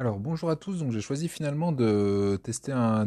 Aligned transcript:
Alors 0.00 0.18
bonjour 0.18 0.50
à 0.50 0.56
tous, 0.56 0.80
donc 0.80 0.90
j'ai 0.90 1.00
choisi 1.00 1.28
finalement 1.28 1.70
de 1.70 2.36
tester 2.42 2.72
un 2.72 3.06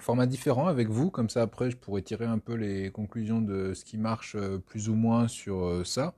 format 0.00 0.26
différent 0.26 0.66
avec 0.66 0.88
vous, 0.88 1.08
comme 1.08 1.30
ça 1.30 1.42
après 1.42 1.70
je 1.70 1.76
pourrais 1.76 2.02
tirer 2.02 2.24
un 2.24 2.40
peu 2.40 2.54
les 2.54 2.90
conclusions 2.90 3.40
de 3.40 3.74
ce 3.74 3.84
qui 3.84 3.96
marche 3.96 4.34
euh, 4.34 4.58
plus 4.58 4.88
ou 4.88 4.96
moins 4.96 5.28
sur 5.28 5.64
euh, 5.64 5.84
ça. 5.84 6.14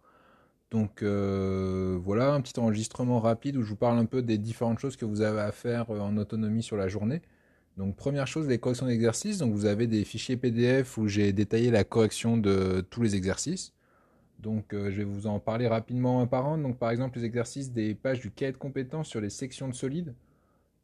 Donc 0.71 1.03
euh, 1.03 1.99
voilà 2.03 2.33
un 2.33 2.41
petit 2.41 2.59
enregistrement 2.59 3.21
rapide 3.21 3.59
où 3.59 3.63
je 3.63 3.69
vous 3.69 3.77
parle 3.77 3.99
un 3.99 4.07
peu 4.07 4.23
des 4.23 4.39
différentes 4.39 4.79
choses 4.79 4.97
que 4.97 5.05
vous 5.05 5.21
avez 5.21 5.41
à 5.41 5.53
faire 5.53 5.91
en 5.91 6.17
autonomie 6.17 6.63
sur 6.63 6.79
la 6.79 6.89
journée. 6.89 7.21
Donc 7.77 7.97
première 7.97 8.27
chose, 8.27 8.49
les 8.49 8.59
corrections 8.59 8.87
d'exercices. 8.87 9.39
Donc 9.39 9.53
vous 9.53 9.67
avez 9.67 9.87
des 9.87 10.05
fichiers 10.05 10.39
PDF 10.39 10.97
où 10.97 11.07
j'ai 11.07 11.35
détaillé 11.35 11.71
la 11.71 11.85
correction 11.85 12.39
de 12.39 12.87
tous 12.89 13.03
les 13.03 13.15
exercices. 13.15 13.75
Donc, 14.41 14.73
euh, 14.73 14.91
je 14.91 14.99
vais 14.99 15.05
vous 15.05 15.27
en 15.27 15.39
parler 15.39 15.69
rapidement 15.69 16.21
un 16.21 16.27
par 16.27 16.47
un. 16.47 16.59
Donc, 16.59 16.79
par 16.79 16.91
exemple, 16.91 17.19
les 17.19 17.25
exercices 17.25 17.73
des 17.73 17.95
pages 17.95 18.21
du 18.21 18.31
cahier 18.31 18.53
de 18.53 18.57
compétences 18.57 19.09
sur 19.09 19.21
les 19.21 19.31
sections 19.31 19.69
de 19.69 19.75
solides. 19.75 20.15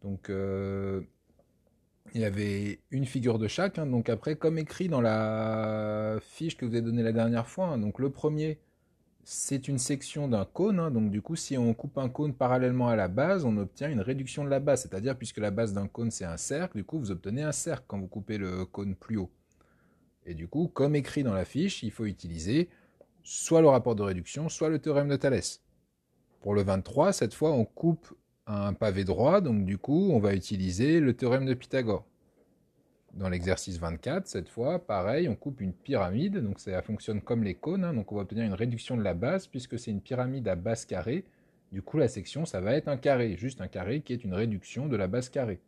Donc, 0.02 0.28
euh, 0.28 1.00
il 2.14 2.20
y 2.20 2.24
avait 2.24 2.80
une 2.90 3.06
figure 3.06 3.38
de 3.38 3.48
chaque. 3.48 3.78
Hein. 3.78 3.86
donc, 3.86 4.08
après, 4.08 4.36
comme 4.36 4.58
écrit 4.58 4.88
dans 4.88 5.00
la 5.00 6.18
fiche 6.20 6.56
que 6.56 6.66
vous 6.66 6.72
avez 6.72 6.82
donnée 6.82 7.02
la 7.02 7.12
dernière 7.12 7.48
fois. 7.48 7.68
Hein. 7.68 7.92
le 7.96 8.10
premier, 8.10 8.58
c'est 9.24 9.68
une 9.68 9.78
section 9.78 10.28
d'un 10.28 10.44
cône. 10.44 10.78
Hein. 10.78 10.90
donc, 10.90 11.10
du 11.10 11.22
coup, 11.22 11.36
si 11.36 11.56
on 11.56 11.72
coupe 11.72 11.96
un 11.96 12.10
cône 12.10 12.34
parallèlement 12.34 12.88
à 12.88 12.96
la 12.96 13.08
base, 13.08 13.46
on 13.46 13.56
obtient 13.56 13.90
une 13.90 14.00
réduction 14.00 14.44
de 14.44 14.50
la 14.50 14.60
base. 14.60 14.82
C'est-à-dire, 14.82 15.16
puisque 15.16 15.38
la 15.38 15.50
base 15.50 15.72
d'un 15.72 15.88
cône, 15.88 16.10
c'est 16.10 16.26
un 16.26 16.36
cercle, 16.36 16.76
du 16.76 16.84
coup, 16.84 16.98
vous 16.98 17.10
obtenez 17.10 17.42
un 17.42 17.52
cercle 17.52 17.84
quand 17.86 17.98
vous 17.98 18.08
coupez 18.08 18.36
le 18.36 18.66
cône 18.66 18.94
plus 18.94 19.16
haut. 19.16 19.30
Et 20.26 20.34
du 20.34 20.46
coup, 20.46 20.68
comme 20.68 20.94
écrit 20.94 21.22
dans 21.22 21.34
la 21.34 21.44
fiche, 21.44 21.82
il 21.82 21.90
faut 21.92 22.04
utiliser 22.04 22.68
soit 23.26 23.60
le 23.60 23.68
rapport 23.68 23.96
de 23.96 24.04
réduction, 24.04 24.48
soit 24.48 24.68
le 24.68 24.78
théorème 24.78 25.08
de 25.08 25.16
Thalès. 25.16 25.60
Pour 26.40 26.54
le 26.54 26.62
23, 26.62 27.12
cette 27.12 27.34
fois, 27.34 27.50
on 27.50 27.64
coupe 27.64 28.14
un 28.46 28.72
pavé 28.72 29.02
droit, 29.02 29.40
donc 29.40 29.64
du 29.64 29.78
coup, 29.78 30.10
on 30.12 30.20
va 30.20 30.32
utiliser 30.32 31.00
le 31.00 31.12
théorème 31.12 31.44
de 31.44 31.54
Pythagore. 31.54 32.06
Dans 33.14 33.28
l'exercice 33.28 33.78
24, 33.78 34.28
cette 34.28 34.48
fois, 34.48 34.78
pareil, 34.78 35.28
on 35.28 35.34
coupe 35.34 35.60
une 35.60 35.72
pyramide, 35.72 36.36
donc 36.36 36.60
ça 36.60 36.80
fonctionne 36.82 37.20
comme 37.20 37.42
les 37.42 37.54
cônes, 37.54 37.82
hein, 37.82 37.94
donc 37.94 38.12
on 38.12 38.14
va 38.14 38.22
obtenir 38.22 38.44
une 38.44 38.54
réduction 38.54 38.96
de 38.96 39.02
la 39.02 39.14
base, 39.14 39.48
puisque 39.48 39.76
c'est 39.76 39.90
une 39.90 40.02
pyramide 40.02 40.46
à 40.46 40.54
base 40.54 40.84
carrée. 40.84 41.24
Du 41.72 41.82
coup, 41.82 41.98
la 41.98 42.06
section, 42.06 42.44
ça 42.44 42.60
va 42.60 42.74
être 42.74 42.86
un 42.86 42.96
carré, 42.96 43.36
juste 43.36 43.60
un 43.60 43.66
carré 43.66 44.02
qui 44.02 44.12
est 44.12 44.22
une 44.22 44.34
réduction 44.34 44.86
de 44.86 44.96
la 44.96 45.08
base 45.08 45.30
carrée. 45.30 45.58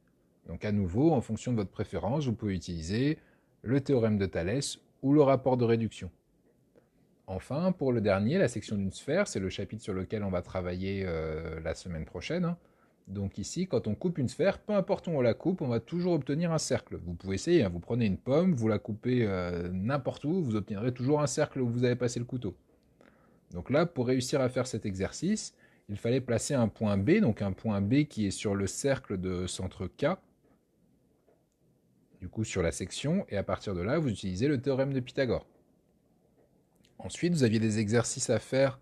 Donc 0.46 0.64
à 0.64 0.70
nouveau, 0.70 1.10
en 1.10 1.20
fonction 1.20 1.50
de 1.50 1.56
votre 1.56 1.72
préférence, 1.72 2.26
vous 2.26 2.34
pouvez 2.34 2.54
utiliser 2.54 3.18
le 3.62 3.80
théorème 3.80 4.16
de 4.16 4.26
Thalès 4.26 4.78
ou 5.02 5.12
le 5.12 5.22
rapport 5.22 5.56
de 5.56 5.64
réduction. 5.64 6.08
Enfin, 7.30 7.72
pour 7.72 7.92
le 7.92 8.00
dernier, 8.00 8.38
la 8.38 8.48
section 8.48 8.74
d'une 8.76 8.90
sphère, 8.90 9.28
c'est 9.28 9.38
le 9.38 9.50
chapitre 9.50 9.82
sur 9.82 9.92
lequel 9.92 10.24
on 10.24 10.30
va 10.30 10.40
travailler 10.40 11.04
euh, 11.04 11.60
la 11.60 11.74
semaine 11.74 12.06
prochaine. 12.06 12.46
Hein. 12.46 12.56
Donc 13.06 13.36
ici, 13.36 13.66
quand 13.66 13.86
on 13.86 13.94
coupe 13.94 14.16
une 14.16 14.28
sphère, 14.28 14.58
peu 14.58 14.72
importe 14.72 15.08
où 15.08 15.10
on 15.10 15.20
la 15.20 15.34
coupe, 15.34 15.60
on 15.60 15.68
va 15.68 15.78
toujours 15.78 16.14
obtenir 16.14 16.52
un 16.52 16.58
cercle. 16.58 16.96
Vous 16.96 17.12
pouvez 17.12 17.34
essayer, 17.34 17.64
hein. 17.64 17.68
vous 17.68 17.80
prenez 17.80 18.06
une 18.06 18.16
pomme, 18.16 18.54
vous 18.54 18.66
la 18.66 18.78
coupez 18.78 19.26
euh, 19.26 19.68
n'importe 19.70 20.24
où, 20.24 20.42
vous 20.42 20.56
obtiendrez 20.56 20.92
toujours 20.92 21.20
un 21.20 21.26
cercle 21.26 21.60
où 21.60 21.68
vous 21.68 21.84
avez 21.84 21.96
passé 21.96 22.18
le 22.18 22.24
couteau. 22.24 22.56
Donc 23.52 23.68
là, 23.68 23.84
pour 23.84 24.06
réussir 24.06 24.40
à 24.40 24.48
faire 24.48 24.66
cet 24.66 24.86
exercice, 24.86 25.54
il 25.90 25.98
fallait 25.98 26.22
placer 26.22 26.54
un 26.54 26.68
point 26.68 26.96
B, 26.96 27.20
donc 27.20 27.42
un 27.42 27.52
point 27.52 27.82
B 27.82 28.04
qui 28.04 28.26
est 28.26 28.30
sur 28.30 28.54
le 28.54 28.66
cercle 28.66 29.20
de 29.20 29.46
centre 29.46 29.86
K, 29.86 30.16
du 32.22 32.28
coup 32.30 32.44
sur 32.44 32.62
la 32.62 32.72
section, 32.72 33.26
et 33.28 33.36
à 33.36 33.42
partir 33.42 33.74
de 33.74 33.82
là, 33.82 33.98
vous 33.98 34.08
utilisez 34.08 34.48
le 34.48 34.62
théorème 34.62 34.94
de 34.94 35.00
Pythagore. 35.00 35.46
Ensuite, 36.98 37.32
vous 37.32 37.44
aviez 37.44 37.60
des 37.60 37.78
exercices 37.78 38.30
à 38.30 38.38
faire 38.38 38.80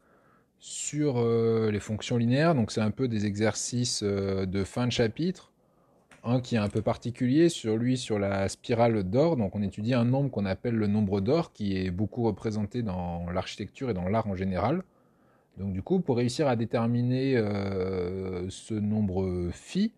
sur 0.59 1.19
euh, 1.19 1.71
les 1.71 1.81
fonctions 1.81 2.17
linéaires. 2.17 2.55
Donc, 2.55 2.73
c'est 2.73 2.81
un 2.81 2.91
peu 2.91 3.09
des 3.09 3.27
exercices 3.27 4.03
euh, 4.03 4.47
de 4.47 4.65
fin 4.65 4.87
de 4.87 4.93
chapitre. 4.93 5.53
Un 6.25 6.41
qui 6.41 6.57
est 6.57 6.59
un 6.59 6.69
peu 6.69 6.83
particulier 6.83 7.49
sur 7.49 7.77
lui, 7.77 7.97
sur 7.97 8.19
la 8.19 8.49
spirale 8.49 9.05
d'or. 9.05 9.37
Donc, 9.37 9.55
on 9.55 9.63
étudie 9.63 9.95
un 9.95 10.05
nombre 10.05 10.31
qu'on 10.31 10.47
appelle 10.47 10.75
le 10.75 10.87
nombre 10.87 11.21
d'or, 11.21 11.53
qui 11.53 11.77
est 11.77 11.91
beaucoup 11.91 12.25
représenté 12.25 12.83
dans 12.83 13.31
l'architecture 13.31 13.91
et 13.91 13.95
dans 13.95 14.09
l'art 14.09 14.27
en 14.27 14.35
général. 14.35 14.83
Donc, 15.59 15.73
du 15.73 15.83
coup, 15.83 16.01
pour 16.01 16.17
réussir 16.17 16.49
à 16.49 16.57
déterminer 16.57 17.37
euh, 17.37 18.49
ce 18.49 18.75
nombre 18.75 19.51
phi, 19.53 19.93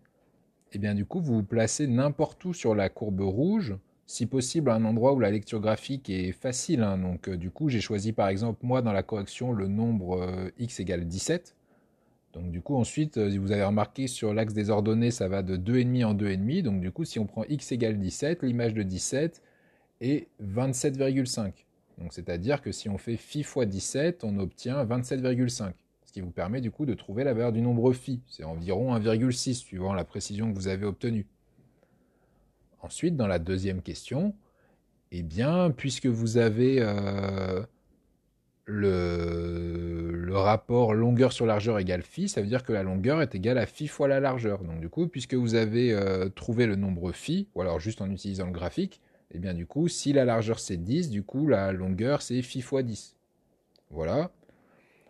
eh 0.73 0.77
bien, 0.77 0.93
du 0.93 1.05
coup, 1.05 1.19
vous 1.19 1.37
vous 1.37 1.43
placez 1.43 1.87
n'importe 1.87 2.43
où 2.45 2.53
sur 2.53 2.75
la 2.75 2.89
courbe 2.89 3.21
rouge 3.21 3.75
si 4.09 4.25
possible 4.25 4.71
à 4.71 4.73
un 4.73 4.85
endroit 4.85 5.13
où 5.13 5.19
la 5.19 5.29
lecture 5.29 5.59
graphique 5.59 6.09
est 6.09 6.31
facile. 6.31 6.81
Hein. 6.81 6.97
Donc 6.97 7.29
euh, 7.29 7.37
du 7.37 7.51
coup, 7.51 7.69
j'ai 7.69 7.79
choisi 7.79 8.11
par 8.11 8.27
exemple 8.27 8.59
moi 8.63 8.81
dans 8.81 8.91
la 8.91 9.03
correction 9.03 9.53
le 9.53 9.67
nombre 9.67 10.19
euh, 10.23 10.49
x 10.57 10.79
égale 10.79 11.05
17. 11.05 11.55
Donc 12.33 12.49
du 12.49 12.59
coup 12.59 12.75
ensuite, 12.75 13.17
euh, 13.17 13.37
vous 13.39 13.51
avez 13.51 13.63
remarqué 13.63 14.07
sur 14.07 14.33
l'axe 14.33 14.53
des 14.53 14.71
ordonnées, 14.71 15.11
ça 15.11 15.27
va 15.27 15.43
de 15.43 15.57
2,5 15.57 16.05
en 16.05 16.15
2,5. 16.15 16.63
Donc 16.63 16.81
du 16.81 16.91
coup, 16.91 17.05
si 17.05 17.19
on 17.19 17.27
prend 17.27 17.43
x 17.43 17.71
égale 17.71 17.99
17, 17.99 18.41
l'image 18.41 18.73
de 18.73 18.81
17 18.81 19.43
est 20.01 20.27
27,5. 20.43 21.51
Donc 21.99 22.11
c'est-à-dire 22.11 22.63
que 22.63 22.71
si 22.71 22.89
on 22.89 22.97
fait 22.97 23.15
phi 23.15 23.43
fois 23.43 23.67
17, 23.67 24.23
on 24.23 24.39
obtient 24.39 24.83
27,5. 24.85 25.73
Ce 26.05 26.13
qui 26.13 26.21
vous 26.21 26.31
permet 26.31 26.61
du 26.61 26.71
coup 26.71 26.87
de 26.87 26.95
trouver 26.95 27.23
la 27.23 27.35
valeur 27.35 27.51
du 27.51 27.61
nombre 27.61 27.93
phi. 27.93 28.21
C'est 28.25 28.43
environ 28.43 28.95
1,6 28.97 29.53
suivant 29.53 29.93
la 29.93 30.03
précision 30.03 30.51
que 30.51 30.57
vous 30.57 30.67
avez 30.67 30.87
obtenue. 30.87 31.27
Ensuite, 32.81 33.15
dans 33.15 33.27
la 33.27 33.39
deuxième 33.39 33.81
question, 33.81 34.33
eh 35.11 35.23
bien, 35.23 35.71
puisque 35.71 36.05
vous 36.05 36.37
avez 36.37 36.77
euh, 36.79 37.61
le, 38.65 40.29
rapport 40.31 40.93
longueur 40.93 41.33
sur 41.33 41.45
largeur 41.45 41.79
égale 41.79 42.03
phi, 42.03 42.29
ça 42.29 42.41
veut 42.41 42.47
dire 42.47 42.63
que 42.63 42.71
la 42.71 42.83
longueur 42.83 43.21
est 43.21 43.35
égale 43.35 43.57
à 43.57 43.65
phi 43.65 43.87
fois 43.87 44.07
la 44.07 44.19
largeur. 44.19 44.63
Donc 44.63 44.79
du 44.79 44.89
coup, 44.89 45.07
puisque 45.07 45.33
vous 45.33 45.55
avez 45.55 45.91
euh, 45.91 46.29
trouvé 46.29 46.65
le 46.65 46.75
nombre 46.75 47.11
phi, 47.11 47.47
ou 47.55 47.61
alors 47.61 47.79
juste 47.79 48.01
en 48.01 48.09
utilisant 48.09 48.45
le 48.45 48.51
graphique, 48.51 49.01
eh 49.31 49.39
bien 49.39 49.53
du 49.53 49.65
coup, 49.65 49.87
si 49.87 50.13
la 50.13 50.25
largeur 50.25 50.59
c'est 50.59 50.77
10, 50.77 51.09
du 51.09 51.23
coup 51.23 51.47
la 51.47 51.71
longueur 51.71 52.21
c'est 52.21 52.41
phi 52.41 52.61
fois 52.61 52.83
10. 52.83 53.15
Voilà. 53.89 54.31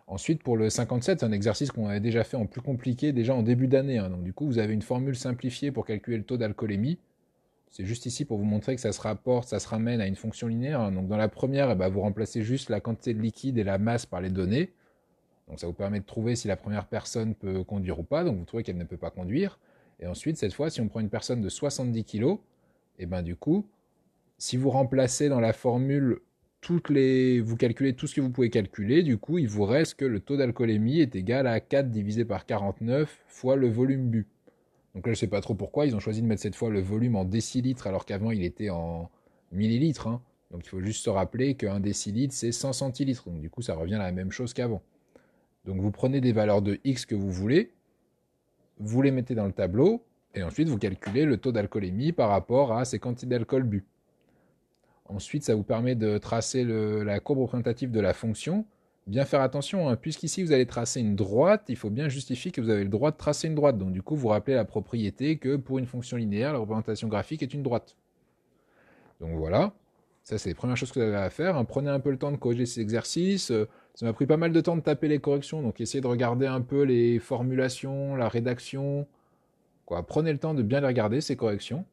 Ensuite, 0.06 0.42
pour 0.42 0.56
le 0.56 0.70
57, 0.70 1.20
c'est 1.20 1.26
un 1.26 1.30
exercice 1.30 1.70
qu'on 1.70 1.86
avait 1.86 2.00
déjà 2.00 2.24
fait 2.24 2.36
en 2.36 2.46
plus 2.46 2.60
compliqué 2.60 3.12
déjà 3.12 3.32
en 3.34 3.42
début 3.42 3.68
d'année. 3.68 3.98
Hein. 3.98 4.10
Donc 4.10 4.24
du 4.24 4.32
coup, 4.32 4.46
vous 4.46 4.58
avez 4.58 4.74
une 4.74 4.82
formule 4.82 5.14
simplifiée 5.14 5.70
pour 5.70 5.86
calculer 5.86 6.16
le 6.16 6.24
taux 6.24 6.36
d'alcoolémie. 6.36 6.98
C'est 7.70 7.84
juste 7.84 8.04
ici 8.04 8.24
pour 8.24 8.36
vous 8.36 8.44
montrer 8.44 8.74
que 8.74 8.80
ça 8.80 8.92
se 8.92 9.00
rapporte, 9.00 9.48
ça 9.48 9.60
se 9.60 9.68
ramène 9.68 10.00
à 10.00 10.06
une 10.06 10.16
fonction 10.16 10.48
linéaire. 10.48 10.90
Donc 10.90 11.06
dans 11.06 11.16
la 11.16 11.28
première, 11.28 11.70
eh 11.70 11.74
ben, 11.76 11.88
vous 11.88 12.00
remplacez 12.00 12.42
juste 12.42 12.68
la 12.68 12.80
quantité 12.80 13.14
de 13.14 13.20
liquide 13.20 13.58
et 13.58 13.64
la 13.64 13.78
masse 13.78 14.06
par 14.06 14.20
les 14.20 14.30
données. 14.30 14.72
Donc 15.48 15.60
ça 15.60 15.68
vous 15.68 15.72
permet 15.72 16.00
de 16.00 16.04
trouver 16.04 16.34
si 16.34 16.48
la 16.48 16.56
première 16.56 16.86
personne 16.86 17.34
peut 17.34 17.62
conduire 17.62 18.00
ou 18.00 18.02
pas. 18.02 18.24
Donc 18.24 18.38
vous 18.38 18.44
trouvez 18.44 18.64
qu'elle 18.64 18.76
ne 18.76 18.84
peut 18.84 18.96
pas 18.96 19.10
conduire. 19.10 19.60
Et 20.00 20.06
ensuite, 20.06 20.36
cette 20.36 20.52
fois, 20.52 20.68
si 20.68 20.80
on 20.80 20.88
prend 20.88 21.00
une 21.00 21.10
personne 21.10 21.40
de 21.40 21.48
70 21.48 22.04
kg, 22.04 22.38
et 22.98 23.06
ben 23.06 23.22
du 23.22 23.36
coup, 23.36 23.66
si 24.38 24.56
vous 24.56 24.70
remplacez 24.70 25.28
dans 25.28 25.40
la 25.40 25.52
formule 25.52 26.20
toutes 26.60 26.90
les, 26.90 27.40
vous 27.40 27.56
calculez 27.56 27.94
tout 27.94 28.06
ce 28.06 28.14
que 28.14 28.20
vous 28.20 28.30
pouvez 28.30 28.50
calculer, 28.50 29.02
du 29.02 29.16
coup, 29.16 29.38
il 29.38 29.48
vous 29.48 29.64
reste 29.64 29.94
que 29.94 30.04
le 30.04 30.20
taux 30.20 30.36
d'alcoolémie 30.36 31.00
est 31.00 31.14
égal 31.14 31.46
à 31.46 31.60
4 31.60 31.90
divisé 31.90 32.24
par 32.24 32.46
49 32.46 33.24
fois 33.28 33.56
le 33.56 33.68
volume 33.68 34.08
bu. 34.08 34.26
Donc 34.94 35.06
là, 35.06 35.12
je 35.12 35.18
sais 35.18 35.28
pas 35.28 35.40
trop 35.40 35.54
pourquoi, 35.54 35.86
ils 35.86 35.94
ont 35.94 36.00
choisi 36.00 36.20
de 36.22 36.26
mettre 36.26 36.42
cette 36.42 36.56
fois 36.56 36.70
le 36.70 36.80
volume 36.80 37.16
en 37.16 37.24
décilitres 37.24 37.86
alors 37.86 38.04
qu'avant 38.04 38.30
il 38.32 38.42
était 38.42 38.70
en 38.70 39.10
millilitres. 39.52 40.08
Hein. 40.08 40.22
Donc 40.50 40.62
il 40.64 40.68
faut 40.68 40.80
juste 40.80 41.04
se 41.04 41.10
rappeler 41.10 41.54
qu'un 41.54 41.80
décilitre 41.80 42.34
c'est 42.34 42.52
100 42.52 42.72
centilitres. 42.72 43.28
Donc 43.28 43.40
du 43.40 43.50
coup, 43.50 43.62
ça 43.62 43.74
revient 43.74 43.94
à 43.94 43.98
la 43.98 44.12
même 44.12 44.32
chose 44.32 44.52
qu'avant. 44.52 44.82
Donc 45.64 45.80
vous 45.80 45.90
prenez 45.90 46.20
des 46.20 46.32
valeurs 46.32 46.62
de 46.62 46.80
x 46.84 47.06
que 47.06 47.14
vous 47.14 47.30
voulez, 47.30 47.72
vous 48.78 49.02
les 49.02 49.10
mettez 49.10 49.34
dans 49.34 49.46
le 49.46 49.52
tableau, 49.52 50.02
et 50.34 50.42
ensuite 50.42 50.68
vous 50.68 50.78
calculez 50.78 51.24
le 51.24 51.36
taux 51.36 51.52
d'alcoolémie 51.52 52.12
par 52.12 52.30
rapport 52.30 52.72
à 52.72 52.84
ces 52.84 52.98
quantités 52.98 53.26
d'alcool 53.26 53.64
bu. 53.64 53.84
Ensuite, 55.06 55.42
ça 55.42 55.54
vous 55.56 55.64
permet 55.64 55.96
de 55.96 56.18
tracer 56.18 56.64
la 56.64 57.18
courbe 57.18 57.40
représentative 57.40 57.90
de 57.90 58.00
la 58.00 58.14
fonction 58.14 58.64
bien 59.10 59.24
faire 59.24 59.40
attention, 59.40 59.88
hein. 59.88 59.96
puisqu'ici 59.96 60.42
vous 60.42 60.52
allez 60.52 60.66
tracer 60.66 61.00
une 61.00 61.16
droite, 61.16 61.64
il 61.68 61.76
faut 61.76 61.90
bien 61.90 62.08
justifier 62.08 62.52
que 62.52 62.60
vous 62.60 62.70
avez 62.70 62.84
le 62.84 62.88
droit 62.88 63.10
de 63.10 63.16
tracer 63.16 63.48
une 63.48 63.54
droite. 63.54 63.76
Donc 63.76 63.92
du 63.92 64.02
coup, 64.02 64.16
vous 64.16 64.28
rappelez 64.28 64.54
la 64.54 64.64
propriété 64.64 65.36
que 65.36 65.56
pour 65.56 65.78
une 65.78 65.86
fonction 65.86 66.16
linéaire, 66.16 66.52
la 66.52 66.60
représentation 66.60 67.08
graphique 67.08 67.42
est 67.42 67.52
une 67.52 67.62
droite. 67.62 67.96
Donc 69.20 69.36
voilà, 69.36 69.74
ça 70.22 70.38
c'est 70.38 70.48
les 70.48 70.54
premières 70.54 70.76
choses 70.76 70.92
que 70.92 71.00
vous 71.00 71.06
avez 71.06 71.16
à 71.16 71.28
faire. 71.28 71.56
Hein. 71.56 71.64
Prenez 71.64 71.90
un 71.90 72.00
peu 72.00 72.10
le 72.10 72.18
temps 72.18 72.30
de 72.30 72.36
corriger 72.36 72.66
ces 72.66 72.80
exercices. 72.80 73.50
Euh, 73.50 73.68
ça 73.94 74.06
m'a 74.06 74.12
pris 74.12 74.26
pas 74.26 74.36
mal 74.36 74.52
de 74.52 74.60
temps 74.60 74.76
de 74.76 74.80
taper 74.80 75.08
les 75.08 75.18
corrections, 75.18 75.60
donc 75.60 75.80
essayez 75.80 76.00
de 76.00 76.06
regarder 76.06 76.46
un 76.46 76.60
peu 76.60 76.82
les 76.82 77.18
formulations, 77.18 78.14
la 78.14 78.28
rédaction. 78.28 79.06
Prenez 80.06 80.30
le 80.32 80.38
temps 80.38 80.54
de 80.54 80.62
bien 80.62 80.80
les 80.80 80.86
regarder, 80.86 81.20
ces 81.20 81.34
corrections. 81.34 81.84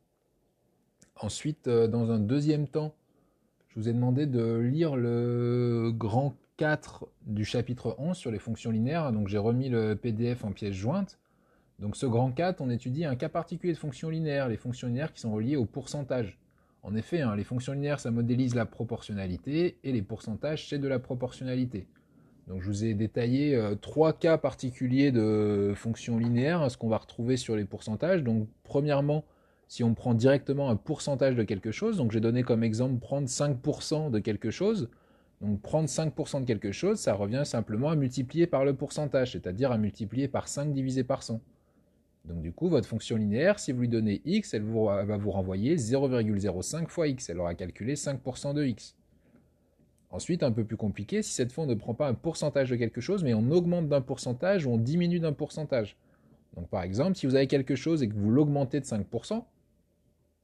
Ensuite, 1.15 1.67
euh, 1.67 1.87
dans 1.87 2.11
un 2.11 2.19
deuxième 2.19 2.67
temps, 2.67 2.93
je 3.69 3.79
vous 3.79 3.89
ai 3.89 3.93
demandé 3.93 4.27
de 4.27 4.57
lire 4.57 4.95
le 4.95 5.91
grand 5.91 6.35
4 6.57 7.07
du 7.25 7.45
chapitre 7.45 7.95
11 7.99 8.17
sur 8.17 8.31
les 8.31 8.39
fonctions 8.39 8.71
linéaires. 8.71 9.11
Donc 9.11 9.27
j'ai 9.27 9.37
remis 9.37 9.69
le 9.69 9.95
PDF 9.95 10.43
en 10.43 10.51
pièce 10.51 10.73
jointe. 10.73 11.17
Donc 11.79 11.95
ce 11.95 12.07
grand 12.07 12.31
4, 12.31 12.61
on 12.61 12.69
étudie 12.69 13.05
un 13.05 13.15
cas 13.15 13.29
particulier 13.29 13.73
de 13.73 13.77
fonctions 13.77 14.09
linéaires, 14.09 14.49
les 14.49 14.57
fonctions 14.57 14.87
linéaires 14.87 15.13
qui 15.13 15.21
sont 15.21 15.31
reliées 15.31 15.55
au 15.55 15.65
pourcentage. 15.65 16.39
En 16.81 16.95
effet, 16.95 17.21
hein, 17.21 17.35
les 17.35 17.43
fonctions 17.43 17.73
linéaires, 17.73 17.99
ça 17.99 18.11
modélise 18.11 18.55
la 18.55 18.65
proportionnalité, 18.65 19.77
et 19.83 19.91
les 19.91 20.01
pourcentages, 20.01 20.67
c'est 20.69 20.79
de 20.79 20.87
la 20.87 20.99
proportionnalité. 20.99 21.85
Donc 22.47 22.61
je 22.61 22.67
vous 22.67 22.85
ai 22.85 22.93
détaillé 22.93 23.55
euh, 23.55 23.75
trois 23.75 24.13
cas 24.13 24.37
particuliers 24.37 25.11
de 25.11 25.73
fonctions 25.75 26.17
linéaires, 26.17 26.71
ce 26.71 26.77
qu'on 26.77 26.87
va 26.87 26.97
retrouver 26.97 27.37
sur 27.37 27.55
les 27.55 27.65
pourcentages. 27.65 28.23
Donc 28.23 28.47
premièrement, 28.63 29.25
si 29.67 29.83
on 29.83 29.93
prend 29.93 30.13
directement 30.13 30.69
un 30.69 30.77
pourcentage 30.77 31.35
de 31.35 31.43
quelque 31.43 31.71
chose, 31.71 31.97
donc 31.97 32.11
j'ai 32.11 32.21
donné 32.21 32.41
comme 32.43 32.63
exemple 32.63 32.99
prendre 32.99 33.27
5% 33.27 34.09
de 34.09 34.19
quelque 34.19 34.49
chose, 34.49 34.89
donc 35.41 35.61
prendre 35.61 35.87
5% 35.87 36.41
de 36.41 36.45
quelque 36.45 36.71
chose, 36.71 36.99
ça 36.99 37.13
revient 37.13 37.43
simplement 37.45 37.89
à 37.89 37.95
multiplier 37.95 38.47
par 38.47 38.65
le 38.65 38.73
pourcentage, 38.73 39.33
c'est-à-dire 39.33 39.71
à 39.71 39.77
multiplier 39.77 40.27
par 40.27 40.47
5 40.47 40.73
divisé 40.73 41.03
par 41.03 41.21
100. 41.21 41.39
Donc 42.25 42.41
du 42.41 42.51
coup, 42.51 42.69
votre 42.69 42.87
fonction 42.87 43.15
linéaire, 43.15 43.59
si 43.59 43.71
vous 43.71 43.81
lui 43.81 43.87
donnez 43.87 44.21
x, 44.25 44.53
elle, 44.53 44.63
va 44.63 45.17
vous 45.17 45.31
renvoyer 45.31 45.75
0,05 45.75 46.87
fois 46.87 47.07
x. 47.07 47.29
Elle 47.29 47.39
aura 47.39 47.53
calculé 47.53 47.95
5% 47.95 48.53
de 48.53 48.65
x. 48.65 48.95
Ensuite, 50.09 50.41
un 50.41 50.51
peu 50.51 50.63
plus 50.63 50.77
compliqué, 50.77 51.21
si 51.21 51.33
cette 51.33 51.51
fois 51.51 51.65
on 51.65 51.67
ne 51.67 51.75
prend 51.75 51.93
pas 51.93 52.07
un 52.07 52.13
pourcentage 52.13 52.69
de 52.69 52.75
quelque 52.75 53.01
chose, 53.01 53.23
mais 53.23 53.33
on 53.33 53.51
augmente 53.51 53.87
d'un 53.87 54.01
pourcentage 54.01 54.65
ou 54.65 54.71
on 54.71 54.77
diminue 54.77 55.19
d'un 55.19 55.33
pourcentage. 55.33 55.97
Donc 56.55 56.67
par 56.69 56.81
exemple, 56.81 57.15
si 57.15 57.27
vous 57.27 57.35
avez 57.35 57.47
quelque 57.47 57.75
chose 57.75 58.01
et 58.01 58.09
que 58.09 58.15
vous 58.15 58.31
l'augmentez 58.31 58.79
de 58.79 58.85
5%, 58.85 59.43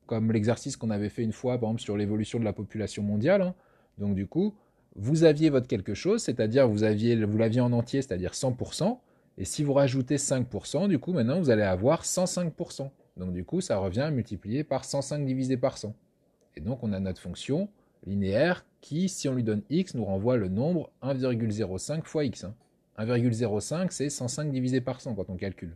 comme 0.06 0.32
l'exercice 0.32 0.78
qu'on 0.78 0.90
avait 0.90 1.10
fait 1.10 1.24
une 1.24 1.32
fois, 1.32 1.58
par 1.58 1.70
exemple, 1.70 1.82
sur 1.82 1.98
l'évolution 1.98 2.40
de 2.40 2.46
la 2.46 2.54
population 2.54 3.04
mondiale, 3.04 3.42
hein, 3.42 3.56
donc 3.98 4.16
du 4.16 4.28
coup, 4.28 4.54
vous 4.96 5.24
aviez 5.24 5.50
votre 5.50 5.68
quelque 5.68 5.94
chose, 5.94 6.22
c'est-à-dire 6.22 6.68
vous, 6.68 6.84
l'aviez 6.84 7.62
en 7.62 7.72
entier, 7.72 8.02
c'est-à-dire 8.02 8.32
100%, 8.32 9.00
et 9.38 9.46
si 9.46 9.64
vous 9.64 9.74
rajoutez 9.74 10.18
5%, 10.18 10.88
du 10.88 11.00
coup, 11.00 11.14
maintenant, 11.14 11.40
vous 11.40 11.50
allez 11.50 11.64
avoir 11.64 12.04
105%. 12.04 12.90
Donc, 13.18 13.34
du 13.34 13.44
coup, 13.44 13.62
ça 13.62 13.78
revient 13.78 14.02
à 14.02 14.12
multiplier 14.12 14.64
par 14.64 14.86
105 14.86 15.26
divisé 15.26 15.58
par 15.58 15.78
100. 15.78 15.96
Et 16.56 16.62
donc, 16.62 16.84
on 16.84 16.94
a 16.94 17.00
notre 17.00 17.22
fonction 17.22 17.70
linéaire 18.06 18.66
qui, 18.82 19.10
si 19.10 19.28
on 19.28 19.34
lui 19.34 19.44
donne 19.44 19.64
x, 19.70 19.96
nous 19.96 20.06
renvoie 20.06 20.38
le 20.38 20.50
nombre 20.50 20.92
1,05 21.02 22.04
fois 22.04 22.26
x. 22.26 22.46
1,05, 23.00 23.76
hein. 23.76 23.88
c'est 23.90 24.10
105 24.10 24.52
divisé 24.52 24.82
par 24.82 25.02
100 25.02 25.16
quand 25.16 25.30
on 25.30 25.36
calcule. 25.36 25.76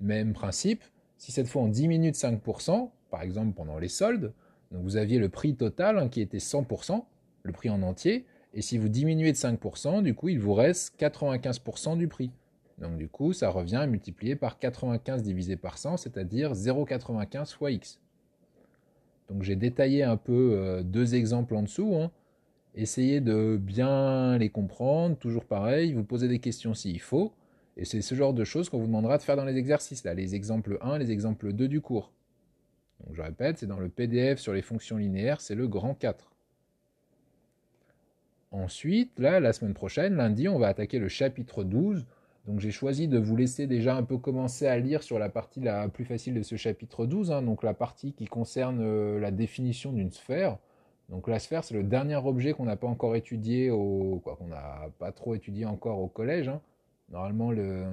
Même 0.00 0.32
principe, 0.32 0.82
si 1.18 1.32
cette 1.32 1.48
fois 1.48 1.62
on 1.62 1.68
diminue 1.68 2.10
de 2.10 2.16
5%, 2.16 2.90
par 3.10 3.22
exemple 3.22 3.54
pendant 3.54 3.78
les 3.78 3.88
soldes, 3.88 4.32
vous 4.70 4.96
aviez 4.96 5.18
le 5.18 5.28
prix 5.28 5.54
total 5.54 5.98
hein, 5.98 6.08
qui 6.08 6.20
était 6.20 6.38
100%, 6.38 7.04
le 7.46 7.52
prix 7.52 7.70
en 7.70 7.82
entier, 7.82 8.24
et 8.54 8.62
si 8.62 8.78
vous 8.78 8.88
diminuez 8.88 9.32
de 9.32 9.36
5%, 9.36 10.02
du 10.02 10.14
coup 10.14 10.28
il 10.28 10.38
vous 10.38 10.54
reste 10.54 10.98
95% 10.98 11.96
du 11.96 12.08
prix. 12.08 12.30
Donc 12.78 12.96
du 12.96 13.08
coup, 13.08 13.32
ça 13.32 13.48
revient 13.48 13.76
à 13.76 13.86
multiplier 13.86 14.36
par 14.36 14.58
95 14.58 15.22
divisé 15.22 15.56
par 15.56 15.78
100, 15.78 15.96
c'est-à-dire 15.96 16.52
0,95 16.52 17.54
fois 17.54 17.70
x. 17.70 18.00
Donc 19.28 19.42
j'ai 19.42 19.56
détaillé 19.56 20.02
un 20.02 20.16
peu 20.16 20.52
euh, 20.54 20.82
deux 20.82 21.14
exemples 21.14 21.54
en 21.54 21.62
dessous. 21.62 21.94
Hein. 21.94 22.10
Essayez 22.74 23.20
de 23.20 23.58
bien 23.60 24.36
les 24.36 24.50
comprendre, 24.50 25.16
toujours 25.16 25.46
pareil, 25.46 25.94
vous 25.94 26.04
posez 26.04 26.28
des 26.28 26.38
questions 26.38 26.74
s'il 26.74 27.00
faut. 27.00 27.32
Et 27.78 27.84
c'est 27.84 28.02
ce 28.02 28.14
genre 28.14 28.34
de 28.34 28.44
choses 28.44 28.68
qu'on 28.68 28.78
vous 28.78 28.86
demandera 28.86 29.18
de 29.18 29.22
faire 29.22 29.36
dans 29.36 29.44
les 29.44 29.56
exercices, 29.56 30.04
là, 30.04 30.14
les 30.14 30.34
exemples 30.34 30.78
1, 30.80 30.98
les 30.98 31.10
exemples 31.10 31.52
2 31.52 31.68
du 31.68 31.80
cours. 31.80 32.12
Donc 33.04 33.14
je 33.14 33.22
répète, 33.22 33.58
c'est 33.58 33.66
dans 33.66 33.78
le 33.78 33.88
PDF 33.88 34.38
sur 34.38 34.52
les 34.52 34.62
fonctions 34.62 34.96
linéaires, 34.96 35.40
c'est 35.40 35.54
le 35.54 35.68
grand 35.68 35.94
4. 35.94 36.35
Ensuite, 38.56 39.18
là, 39.18 39.38
la 39.40 39.52
semaine 39.52 39.74
prochaine, 39.74 40.16
lundi, 40.16 40.48
on 40.48 40.58
va 40.58 40.68
attaquer 40.68 40.98
le 40.98 41.08
chapitre 41.08 41.62
12 41.62 42.06
donc 42.46 42.60
j'ai 42.60 42.70
choisi 42.70 43.08
de 43.08 43.18
vous 43.18 43.36
laisser 43.36 43.66
déjà 43.66 43.96
un 43.96 44.04
peu 44.04 44.18
commencer 44.18 44.66
à 44.68 44.78
lire 44.78 45.02
sur 45.02 45.18
la 45.18 45.28
partie 45.28 45.60
la 45.60 45.88
plus 45.88 46.04
facile 46.04 46.34
de 46.34 46.42
ce 46.42 46.56
chapitre 46.56 47.04
12, 47.04 47.32
hein, 47.32 47.42
donc 47.42 47.64
la 47.64 47.74
partie 47.74 48.12
qui 48.12 48.26
concerne 48.26 48.80
euh, 48.80 49.18
la 49.18 49.32
définition 49.32 49.92
d'une 49.92 50.12
sphère. 50.12 50.58
Donc 51.08 51.26
la 51.28 51.40
sphère, 51.40 51.64
c'est 51.64 51.74
le 51.74 51.82
dernier 51.82 52.16
objet 52.16 52.52
qu'on 52.52 52.64
n'a 52.64 52.76
pas 52.76 52.86
encore 52.86 53.16
étudié, 53.16 53.70
au, 53.70 54.20
quoi, 54.22 54.36
qu'on 54.36 54.46
n'a 54.46 54.90
pas 54.98 55.10
trop 55.10 55.34
étudié 55.34 55.66
encore 55.66 55.98
au 55.98 56.06
collège. 56.06 56.48
Hein. 56.48 56.60
Normalement, 57.10 57.50
le, 57.50 57.84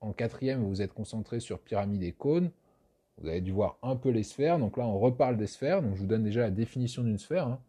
en 0.00 0.12
quatrième, 0.12 0.62
vous 0.62 0.82
êtes 0.82 0.92
concentré 0.92 1.40
sur 1.40 1.58
pyramide 1.58 2.02
et 2.02 2.12
cône. 2.12 2.50
Vous 3.18 3.28
avez 3.28 3.40
dû 3.40 3.52
voir 3.52 3.78
un 3.82 3.96
peu 3.96 4.10
les 4.10 4.22
sphères. 4.22 4.58
Donc 4.58 4.76
là, 4.76 4.86
on 4.86 4.98
reparle 4.98 5.36
des 5.36 5.46
sphères. 5.46 5.82
Donc 5.82 5.94
je 5.94 6.00
vous 6.00 6.06
donne 6.06 6.24
déjà 6.24 6.40
la 6.42 6.50
définition 6.50 7.02
d'une 7.02 7.18
sphère. 7.18 7.46
Hein. 7.46 7.60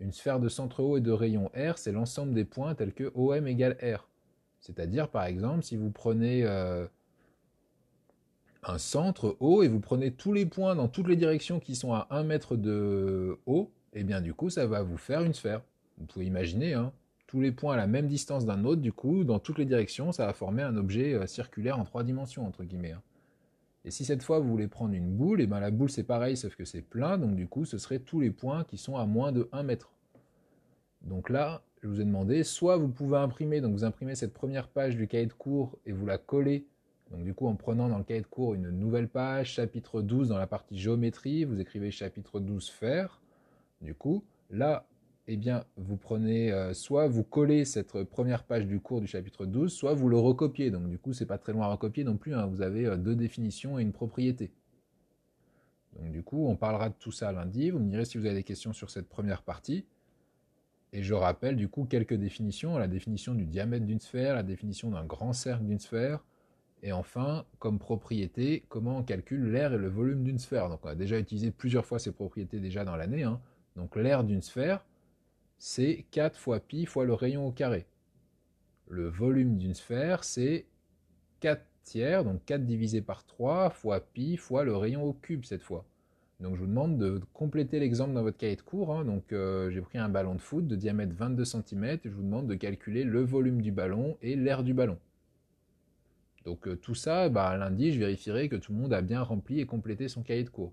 Une 0.00 0.12
sphère 0.12 0.40
de 0.40 0.48
centre 0.48 0.82
O 0.82 0.96
et 0.96 1.00
de 1.00 1.12
rayon 1.12 1.50
R, 1.54 1.76
c'est 1.76 1.92
l'ensemble 1.92 2.32
des 2.32 2.44
points 2.44 2.74
tels 2.74 2.94
que 2.94 3.12
OM 3.14 3.46
égale 3.46 3.76
R. 3.82 4.08
C'est-à-dire, 4.60 5.08
par 5.08 5.24
exemple, 5.24 5.62
si 5.62 5.76
vous 5.76 5.90
prenez 5.90 6.44
euh, 6.44 6.86
un 8.62 8.78
centre 8.78 9.36
haut 9.40 9.62
et 9.62 9.68
vous 9.68 9.80
prenez 9.80 10.10
tous 10.10 10.32
les 10.32 10.46
points 10.46 10.74
dans 10.74 10.88
toutes 10.88 11.08
les 11.08 11.16
directions 11.16 11.60
qui 11.60 11.74
sont 11.76 11.92
à 11.92 12.06
1 12.10 12.22
mètre 12.24 12.56
de 12.56 13.38
haut, 13.46 13.70
et 13.92 14.00
eh 14.00 14.04
bien 14.04 14.20
du 14.20 14.34
coup, 14.34 14.50
ça 14.50 14.66
va 14.66 14.82
vous 14.82 14.96
faire 14.96 15.22
une 15.22 15.34
sphère. 15.34 15.62
Vous 15.98 16.06
pouvez 16.06 16.26
imaginer, 16.26 16.74
hein, 16.74 16.92
tous 17.26 17.40
les 17.40 17.52
points 17.52 17.74
à 17.74 17.76
la 17.76 17.86
même 17.86 18.06
distance 18.06 18.44
d'un 18.46 18.64
autre, 18.64 18.80
du 18.80 18.92
coup, 18.92 19.24
dans 19.24 19.38
toutes 19.38 19.58
les 19.58 19.64
directions, 19.64 20.12
ça 20.12 20.26
va 20.26 20.32
former 20.32 20.62
un 20.62 20.76
objet 20.76 21.14
euh, 21.14 21.26
circulaire 21.26 21.78
en 21.78 21.84
trois 21.84 22.04
dimensions, 22.04 22.46
entre 22.46 22.64
guillemets. 22.64 22.92
Hein. 22.92 23.02
Et 23.84 23.90
si 23.90 24.04
cette 24.04 24.22
fois 24.22 24.38
vous 24.38 24.48
voulez 24.48 24.68
prendre 24.68 24.94
une 24.94 25.10
boule, 25.10 25.40
et 25.40 25.44
eh 25.44 25.46
bien 25.46 25.60
la 25.60 25.70
boule 25.70 25.90
c'est 25.90 26.04
pareil, 26.04 26.36
sauf 26.36 26.54
que 26.54 26.64
c'est 26.64 26.82
plein, 26.82 27.18
donc 27.18 27.34
du 27.36 27.46
coup, 27.46 27.64
ce 27.64 27.78
serait 27.78 27.98
tous 27.98 28.20
les 28.20 28.30
points 28.30 28.64
qui 28.64 28.76
sont 28.76 28.96
à 28.96 29.06
moins 29.06 29.32
de 29.32 29.48
1 29.52 29.62
mètre. 29.62 29.90
Donc 31.02 31.30
là, 31.30 31.62
je 31.82 31.88
vous 31.88 32.00
ai 32.00 32.04
demandé, 32.04 32.44
soit 32.44 32.76
vous 32.76 32.88
pouvez 32.88 33.16
imprimer, 33.16 33.62
donc 33.62 33.72
vous 33.72 33.84
imprimez 33.84 34.14
cette 34.14 34.34
première 34.34 34.68
page 34.68 34.96
du 34.96 35.06
cahier 35.08 35.26
de 35.26 35.32
cours 35.32 35.78
et 35.86 35.92
vous 35.92 36.04
la 36.04 36.18
collez, 36.18 36.66
donc 37.10 37.24
du 37.24 37.32
coup 37.32 37.46
en 37.46 37.56
prenant 37.56 37.88
dans 37.88 37.96
le 37.96 38.04
cahier 38.04 38.20
de 38.20 38.26
cours 38.26 38.54
une 38.54 38.70
nouvelle 38.70 39.08
page, 39.08 39.52
chapitre 39.52 40.02
12 40.02 40.28
dans 40.28 40.38
la 40.38 40.46
partie 40.46 40.78
géométrie, 40.78 41.44
vous 41.44 41.58
écrivez 41.58 41.90
chapitre 41.90 42.38
12 42.38 42.68
faire, 42.68 43.22
du 43.80 43.94
coup 43.94 44.22
là, 44.50 44.86
eh 45.32 45.36
bien 45.36 45.64
vous 45.76 45.96
prenez, 45.96 46.50
euh, 46.50 46.74
soit 46.74 47.06
vous 47.06 47.22
collez 47.22 47.64
cette 47.64 48.02
première 48.02 48.42
page 48.42 48.66
du 48.66 48.80
cours 48.80 49.00
du 49.00 49.06
chapitre 49.06 49.46
12, 49.46 49.72
soit 49.72 49.94
vous 49.94 50.08
le 50.08 50.18
recopiez, 50.18 50.72
donc 50.72 50.88
du 50.88 50.98
coup 50.98 51.12
c'est 51.12 51.24
pas 51.24 51.38
très 51.38 51.52
loin 51.52 51.66
à 51.66 51.68
recopier 51.70 52.02
non 52.02 52.16
plus, 52.16 52.34
hein. 52.34 52.46
vous 52.46 52.62
avez 52.62 52.86
euh, 52.86 52.96
deux 52.96 53.14
définitions 53.14 53.78
et 53.78 53.82
une 53.82 53.92
propriété. 53.92 54.50
Donc 55.96 56.10
du 56.10 56.24
coup 56.24 56.48
on 56.48 56.56
parlera 56.56 56.88
de 56.88 56.96
tout 56.98 57.12
ça 57.12 57.30
lundi, 57.30 57.70
vous 57.70 57.78
me 57.78 57.88
direz 57.88 58.04
si 58.06 58.18
vous 58.18 58.26
avez 58.26 58.34
des 58.34 58.42
questions 58.42 58.72
sur 58.72 58.90
cette 58.90 59.08
première 59.08 59.42
partie. 59.42 59.86
Et 60.92 61.04
je 61.04 61.14
rappelle 61.14 61.54
du 61.54 61.68
coup 61.68 61.84
quelques 61.84 62.14
définitions, 62.14 62.76
la 62.76 62.88
définition 62.88 63.32
du 63.32 63.46
diamètre 63.46 63.86
d'une 63.86 64.00
sphère, 64.00 64.34
la 64.34 64.42
définition 64.42 64.90
d'un 64.90 65.04
grand 65.04 65.32
cercle 65.32 65.64
d'une 65.64 65.78
sphère, 65.78 66.24
et 66.82 66.90
enfin, 66.90 67.44
comme 67.60 67.78
propriété, 67.78 68.64
comment 68.68 68.98
on 68.98 69.02
calcule 69.04 69.52
l'air 69.52 69.74
et 69.74 69.78
le 69.78 69.88
volume 69.88 70.24
d'une 70.24 70.40
sphère. 70.40 70.68
Donc 70.68 70.80
on 70.84 70.88
a 70.88 70.96
déjà 70.96 71.20
utilisé 71.20 71.52
plusieurs 71.52 71.86
fois 71.86 72.00
ces 72.00 72.10
propriétés 72.10 72.58
déjà 72.58 72.84
dans 72.84 72.96
l'année. 72.96 73.22
Hein. 73.22 73.40
Donc 73.76 73.94
l'air 73.94 74.24
d'une 74.24 74.42
sphère, 74.42 74.84
c'est 75.60 76.06
4 76.10 76.38
fois 76.38 76.58
pi 76.58 76.86
fois 76.86 77.04
le 77.04 77.12
rayon 77.12 77.46
au 77.46 77.52
carré. 77.52 77.86
Le 78.88 79.08
volume 79.08 79.58
d'une 79.58 79.74
sphère, 79.74 80.24
c'est 80.24 80.64
4 81.40 81.62
tiers, 81.84 82.24
donc 82.24 82.42
4 82.46 82.64
divisé 82.64 83.02
par 83.02 83.26
3 83.26 83.68
fois 83.68 84.00
pi 84.00 84.38
fois 84.38 84.64
le 84.64 84.74
rayon 84.74 85.04
au 85.04 85.12
cube 85.12 85.44
cette 85.44 85.62
fois. 85.62 85.84
Donc 86.40 86.54
je 86.56 86.60
vous 86.60 86.66
demande 86.66 86.96
de 86.96 87.20
compléter 87.34 87.78
l'exemple 87.78 88.14
dans 88.14 88.22
votre 88.22 88.38
cahier 88.38 88.56
de 88.56 88.62
cours. 88.62 88.94
Hein. 88.94 89.04
Donc 89.04 89.34
euh, 89.34 89.70
j'ai 89.70 89.82
pris 89.82 89.98
un 89.98 90.08
ballon 90.08 90.34
de 90.34 90.40
foot 90.40 90.66
de 90.66 90.76
diamètre 90.76 91.14
22 91.14 91.44
cm 91.44 91.84
et 91.84 92.00
je 92.04 92.08
vous 92.08 92.22
demande 92.22 92.46
de 92.46 92.54
calculer 92.54 93.04
le 93.04 93.20
volume 93.22 93.60
du 93.60 93.70
ballon 93.70 94.16
et 94.22 94.36
l'air 94.36 94.64
du 94.64 94.72
ballon. 94.72 94.98
Donc 96.46 96.68
euh, 96.68 96.74
tout 96.74 96.94
ça, 96.94 97.28
bah, 97.28 97.54
lundi, 97.58 97.92
je 97.92 97.98
vérifierai 97.98 98.48
que 98.48 98.56
tout 98.56 98.72
le 98.72 98.78
monde 98.78 98.94
a 98.94 99.02
bien 99.02 99.20
rempli 99.20 99.60
et 99.60 99.66
complété 99.66 100.08
son 100.08 100.22
cahier 100.22 100.44
de 100.44 100.48
cours. 100.48 100.72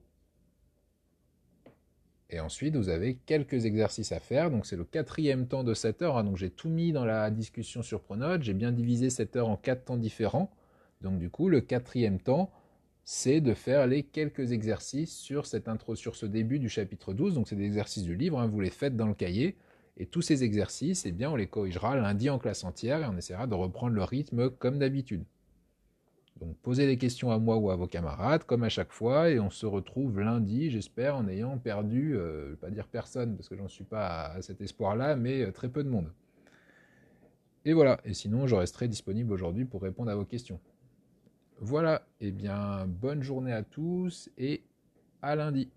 Et 2.30 2.40
ensuite, 2.40 2.76
vous 2.76 2.90
avez 2.90 3.16
quelques 3.26 3.66
exercices 3.66 4.12
à 4.12 4.20
faire. 4.20 4.52
Donc 4.52 4.66
c'est 4.66 4.76
le 4.76 4.84
quatrième 4.84 5.48
temps 5.48 5.64
de 5.64 5.74
7 5.74 6.02
heures. 6.02 6.18
Hein. 6.18 6.26
Donc 6.26 6.38
j'ai 6.38 6.50
tout 6.50 6.70
mis 6.70 6.92
dans 6.92 7.06
la 7.06 7.32
discussion 7.32 7.82
sur 7.82 8.02
Pronote. 8.02 8.44
J'ai 8.44 8.54
bien 8.54 8.72
divisé 8.72 9.10
cette 9.10 9.36
heure 9.36 9.48
en 9.48 9.56
quatre 9.56 9.86
temps 9.86 9.98
différents. 9.98 10.52
Donc 11.02 11.20
du 11.20 11.30
coup, 11.30 11.48
le 11.48 11.62
quatrième 11.62 12.20
temps, 12.20 12.52
c'est 13.06 13.40
de 13.40 13.54
faire 13.54 13.88
les 13.88 14.04
quelques 14.04 14.52
exercices 14.52 15.16
sur 15.16 15.46
cette 15.46 15.70
intro, 15.70 15.96
sur 15.96 16.16
ce 16.16 16.26
début 16.26 16.60
du 16.60 16.68
chapitre 16.68 17.14
12. 17.14 17.36
Donc 17.36 17.48
c'est 17.48 17.56
des 17.56 17.66
exercices 17.66 18.04
du 18.04 18.16
livre, 18.16 18.40
hein, 18.40 18.48
vous 18.48 18.60
les 18.60 18.70
faites 18.70 18.98
dans 18.98 19.08
le 19.08 19.14
cahier. 19.14 19.56
Et 19.96 20.06
tous 20.06 20.22
ces 20.22 20.44
exercices, 20.44 21.06
eh 21.06 21.12
bien, 21.12 21.32
on 21.32 21.36
les 21.36 21.48
corrigera 21.48 21.96
lundi 21.96 22.30
en 22.30 22.38
classe 22.38 22.64
entière 22.64 23.02
et 23.02 23.06
on 23.06 23.18
essaiera 23.18 23.48
de 23.48 23.56
reprendre 23.56 23.96
le 23.96 24.04
rythme 24.04 24.50
comme 24.50 24.78
d'habitude. 24.78 25.24
Donc 26.40 26.56
posez 26.58 26.86
des 26.86 26.98
questions 26.98 27.32
à 27.32 27.40
moi 27.40 27.58
ou 27.58 27.70
à 27.72 27.76
vos 27.76 27.88
camarades, 27.88 28.44
comme 28.44 28.64
à 28.64 28.70
chaque 28.70 28.92
fois, 28.92 29.30
et 29.30 29.40
on 29.40 29.50
se 29.50 29.66
retrouve 29.66 30.20
lundi, 30.20 30.70
j'espère, 30.70 31.16
en 31.16 31.28
ayant 31.28 31.58
perdu, 31.58 32.16
euh, 32.16 32.42
je 32.42 32.46
ne 32.46 32.50
vais 32.52 32.58
pas 32.58 32.70
dire 32.70 32.88
personne, 32.88 33.36
parce 33.36 33.50
que 33.50 33.56
j'en 33.56 33.68
suis 33.68 33.84
pas 33.84 34.28
à 34.28 34.42
cet 34.42 34.62
espoir-là, 34.62 35.16
mais 35.16 35.42
euh, 35.42 35.52
très 35.52 35.70
peu 35.70 35.84
de 35.84 35.90
monde. 35.90 36.12
Et 37.66 37.74
voilà, 37.74 38.00
et 38.06 38.14
sinon 38.14 38.48
je 38.48 38.56
resterai 38.56 38.88
disponible 38.88 39.34
aujourd'hui 39.34 39.66
pour 39.66 39.82
répondre 39.82 40.10
à 40.12 40.16
vos 40.16 40.26
questions. 40.26 40.60
Voilà, 41.60 42.04
et 42.22 42.28
eh 42.28 42.32
bien 42.32 42.86
bonne 42.88 43.24
journée 43.24 43.52
à 43.52 43.64
tous 43.64 44.30
et 44.38 44.64
à 45.22 45.36
lundi. 45.36 45.70